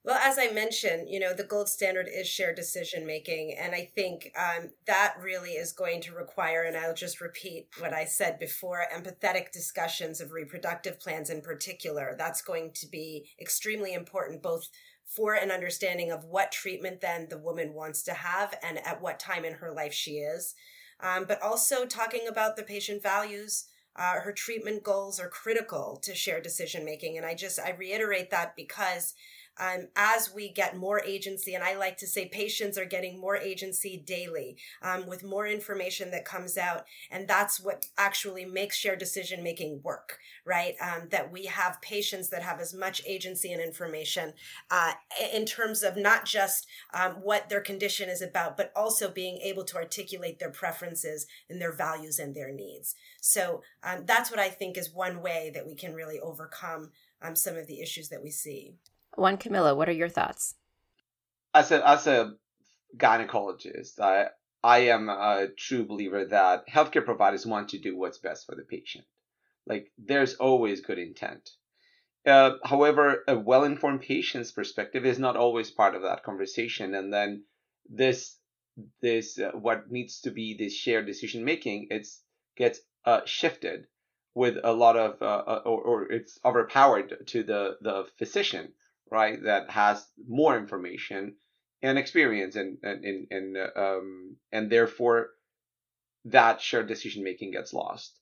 [0.05, 3.57] Well, as I mentioned, you know, the gold standard is shared decision making.
[3.59, 7.91] And I think um, that really is going to require, and I'll just repeat what
[7.91, 12.13] I said before empathetic discussions of reproductive plans in particular.
[12.19, 14.69] That's going to be extremely important, both
[15.03, 19.19] for an understanding of what treatment then the woman wants to have and at what
[19.19, 20.53] time in her life she is,
[20.99, 23.65] um, but also talking about the patient values.
[23.97, 28.29] Uh, her treatment goals are critical to shared decision making and i just i reiterate
[28.29, 29.13] that because
[29.59, 33.37] um, as we get more agency, and I like to say patients are getting more
[33.37, 36.85] agency daily um, with more information that comes out.
[37.11, 40.75] And that's what actually makes shared decision making work, right?
[40.81, 44.33] Um, that we have patients that have as much agency and information
[44.71, 44.93] uh,
[45.33, 49.63] in terms of not just um, what their condition is about, but also being able
[49.63, 52.95] to articulate their preferences and their values and their needs.
[53.21, 56.91] So um, that's what I think is one way that we can really overcome
[57.21, 58.75] um, some of the issues that we see.
[59.15, 60.55] Juan Camilo, what are your thoughts?
[61.53, 62.33] As a as a
[62.97, 64.29] gynecologist, I
[64.63, 68.63] I am a true believer that healthcare providers want to do what's best for the
[68.63, 69.05] patient.
[69.65, 71.49] Like there's always good intent.
[72.25, 77.43] Uh, however, a well-informed patient's perspective is not always part of that conversation, and then
[77.87, 78.37] this
[79.01, 82.21] this uh, what needs to be this shared decision making it's
[82.57, 83.87] gets uh, shifted
[84.33, 88.73] with a lot of uh, uh, or, or it's overpowered to the the physician
[89.11, 91.35] right, that has more information
[91.81, 95.29] and experience and and and um and therefore
[96.25, 98.19] that shared decision making gets lost.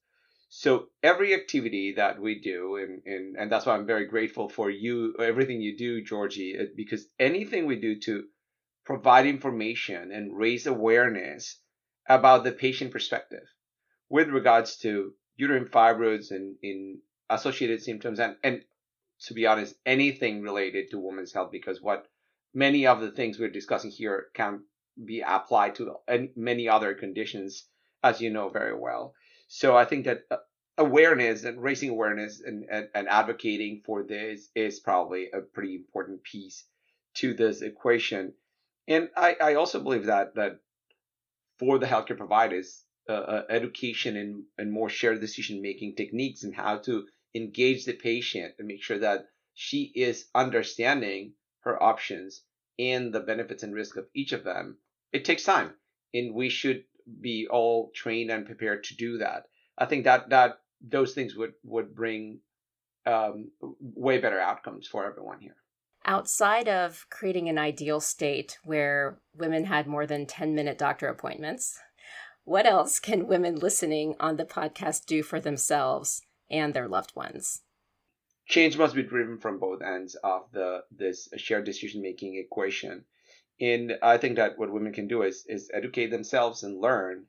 [0.49, 4.69] So every activity that we do, and, and, and that's why I'm very grateful for
[4.69, 8.25] you, everything you do, Georgie, because anything we do to
[8.85, 11.59] provide information and raise awareness
[12.07, 13.43] about the patient perspective
[14.09, 18.63] with regards to uterine fibroids and in associated symptoms and, and
[19.25, 22.07] to be honest, anything related to women's health because what
[22.53, 24.63] many of the things we're discussing here can
[25.05, 25.95] be applied to
[26.35, 27.65] many other conditions,
[28.03, 29.13] as you know very well.
[29.47, 30.37] So I think that uh,
[30.77, 36.23] awareness and raising awareness and, and, and advocating for this is probably a pretty important
[36.23, 36.65] piece
[37.15, 38.33] to this equation.
[38.87, 40.59] And I, I also believe that that
[41.59, 46.55] for the healthcare providers, uh, uh, education and, and more shared decision making techniques and
[46.55, 47.05] how to
[47.35, 52.43] engage the patient and make sure that she is understanding her options
[52.79, 54.77] and the benefits and risks of each of them,
[55.11, 55.73] it takes time.
[56.13, 56.83] And we should
[57.21, 59.43] be all trained and prepared to do that.
[59.77, 62.39] I think that that those things would would bring
[63.05, 65.55] um, way better outcomes for everyone here.
[66.05, 71.79] Outside of creating an ideal state where women had more than 10 minute doctor appointments,
[72.43, 76.21] what else can women listening on the podcast do for themselves
[76.53, 77.61] and their loved ones.
[78.45, 83.05] Change must be driven from both ends of the this shared decision making equation.
[83.59, 87.25] And I think that what women can do is is educate themselves and learn,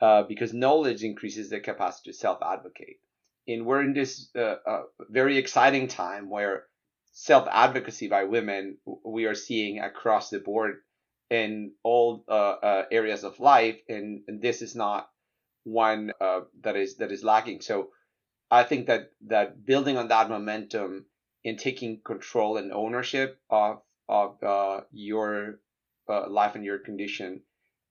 [0.00, 3.00] uh, because knowledge increases their capacity to self advocate.
[3.48, 6.66] And we're in this uh, uh, very exciting time where
[7.12, 10.82] self advocacy by women we are seeing across the board
[11.30, 15.08] in all uh, uh, areas of life, and, and, this is not
[15.62, 17.60] one uh, that is that is lacking.
[17.60, 17.90] So
[18.50, 21.06] I think that that building on that momentum
[21.44, 25.60] and taking control and ownership of of uh, your
[26.08, 27.42] uh, life and your condition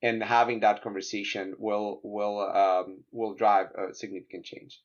[0.02, 4.82] and having that conversation will will um, will drive a significant change.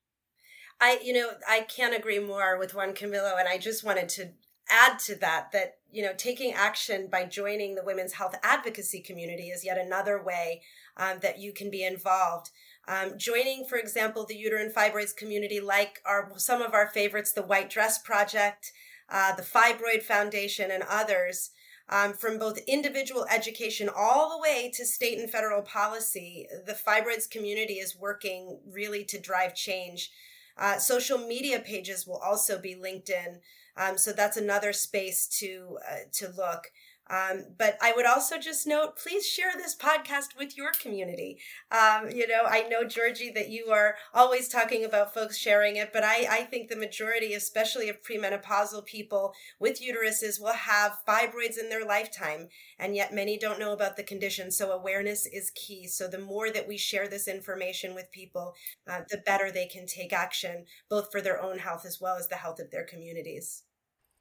[0.80, 4.30] I you know I can't agree more with Juan Camilo, and I just wanted to
[4.70, 9.48] add to that that you know taking action by joining the women's health advocacy community
[9.48, 10.62] is yet another way
[10.96, 12.50] um, that you can be involved
[12.88, 17.42] um, joining, for example, the uterine fibroids community, like our some of our favorites, the
[17.42, 18.72] White Dress Project,
[19.10, 21.50] uh, the Fibroid Foundation, and others,
[21.88, 27.28] Um, from both individual education all the way to state and federal policy, the fibroids
[27.28, 30.10] community is working really to drive change.
[30.56, 33.40] Uh, social media pages will also be linked in,
[33.76, 36.72] um, so that's another space to uh, to look.
[37.10, 41.38] Um, but I would also just note, please share this podcast with your community.
[41.70, 45.92] Um, you know, I know, Georgie, that you are always talking about folks sharing it,
[45.92, 51.58] but I, I think the majority, especially of premenopausal people with uteruses, will have fibroids
[51.58, 52.48] in their lifetime.
[52.78, 54.50] And yet many don't know about the condition.
[54.50, 55.86] So awareness is key.
[55.86, 58.54] So the more that we share this information with people,
[58.90, 62.28] uh, the better they can take action, both for their own health as well as
[62.28, 63.64] the health of their communities.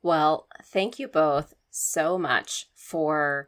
[0.01, 3.47] Well, thank you both so much for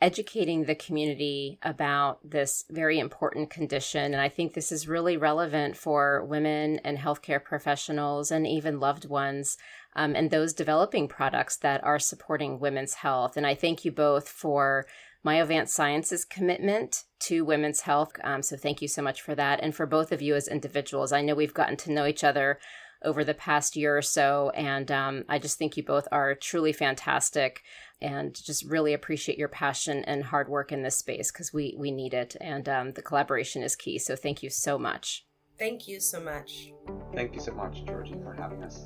[0.00, 4.12] educating the community about this very important condition.
[4.12, 9.08] And I think this is really relevant for women and healthcare professionals and even loved
[9.08, 9.56] ones
[9.94, 13.36] um, and those developing products that are supporting women's health.
[13.36, 14.86] And I thank you both for
[15.24, 18.12] Myovant Sciences' commitment to women's health.
[18.22, 19.60] Um, so thank you so much for that.
[19.62, 22.60] And for both of you as individuals, I know we've gotten to know each other
[23.04, 24.50] over the past year or so.
[24.50, 27.62] And um, I just think you both are truly fantastic
[28.00, 31.90] and just really appreciate your passion and hard work in this space because we, we
[31.90, 32.36] need it.
[32.40, 33.98] And um, the collaboration is key.
[33.98, 35.24] So thank you so much.
[35.58, 36.72] Thank you so much.
[37.14, 38.84] Thank you so much, Georgie, for having us.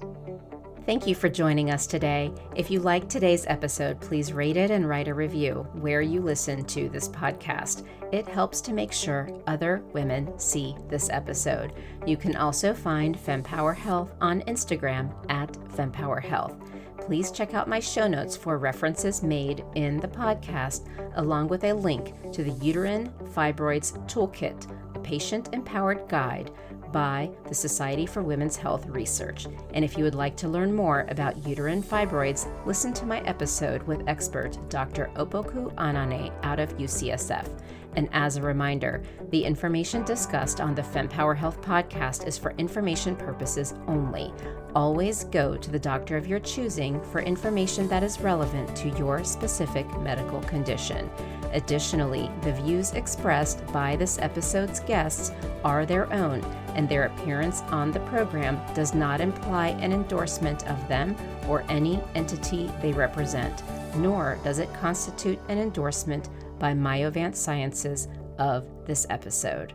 [0.87, 2.33] Thank you for joining us today.
[2.57, 6.65] If you liked today's episode, please rate it and write a review where you listen
[6.65, 7.87] to this podcast.
[8.13, 11.75] It helps to make sure other women see this episode.
[12.07, 16.57] You can also find FemPower Health on Instagram at FemPower Health.
[16.97, 21.73] Please check out my show notes for references made in the podcast, along with a
[21.73, 24.67] link to the Uterine Fibroids Toolkit,
[24.97, 26.51] a patient empowered guide
[26.93, 29.47] by the Society for Women's Health Research.
[29.75, 33.83] And if you would like to learn more about uterine fibroids, listen to my episode
[33.85, 35.11] with expert Dr.
[35.15, 37.49] Opoku Anane out of UCSF.
[37.97, 43.17] And as a reminder, the information discussed on the FemPower Health podcast is for information
[43.17, 44.33] purposes only.
[44.75, 49.25] Always go to the doctor of your choosing for information that is relevant to your
[49.25, 51.11] specific medical condition.
[51.53, 55.33] Additionally, the views expressed by this episode's guests
[55.65, 56.41] are their own,
[56.75, 61.17] and their appearance on the program does not imply an endorsement of them
[61.49, 63.63] or any entity they represent,
[63.97, 68.09] nor does it constitute an endorsement by Myovant Sciences
[68.39, 69.75] of this episode.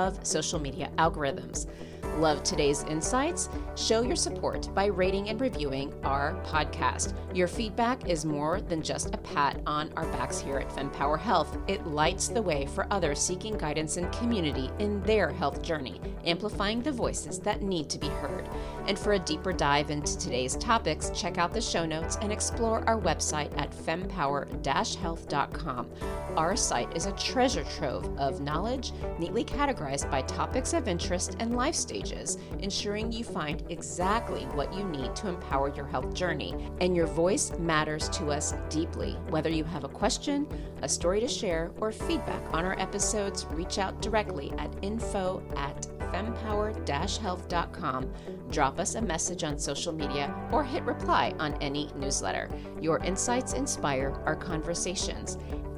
[0.23, 1.67] social media algorithms.
[2.17, 3.49] Love today's insights?
[3.75, 7.13] Show your support by rating and reviewing our podcast.
[7.33, 11.57] Your feedback is more than just a pat on our backs here at FemPower Health.
[11.67, 16.81] It lights the way for others seeking guidance and community in their health journey, amplifying
[16.81, 18.49] the voices that need to be heard.
[18.87, 22.83] And for a deeper dive into today's topics, check out the show notes and explore
[22.87, 25.89] our website at fempower-health.com.
[26.37, 31.55] Our site is a treasure trove of knowledge, neatly categorized by topics of interest and
[31.55, 36.53] life stages, ensuring you find exactly what you need to empower your health journey.
[36.79, 39.13] And your voice matters to us deeply.
[39.29, 40.47] Whether you have a question,
[40.81, 45.85] a story to share, or feedback on our episodes, reach out directly at info at
[46.11, 48.13] fempower-health.com.
[48.49, 52.49] Drop us a message on social media or hit reply on any newsletter.
[52.79, 55.37] Your insights inspire our conversations.